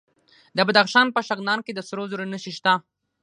د 0.57 0.59
بدخشان 0.67 1.07
په 1.15 1.19
شغنان 1.27 1.59
کې 1.65 1.71
د 1.75 1.79
سرو 1.87 2.03
زرو 2.11 2.25
نښې 2.31 2.51
شته. 2.57 2.73